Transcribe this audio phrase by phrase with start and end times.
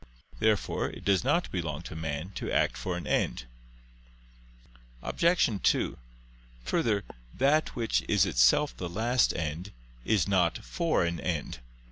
[0.39, 3.45] Therefore it does not belong to man to act for an end.
[5.03, 5.47] Obj.
[5.61, 5.97] 2:
[6.65, 7.03] Further,
[7.35, 9.71] that which is itself the last end
[10.03, 11.59] is not for an end.